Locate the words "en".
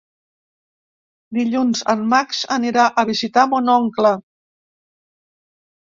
1.93-2.01